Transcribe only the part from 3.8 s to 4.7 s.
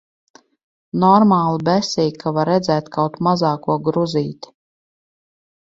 gruzīti.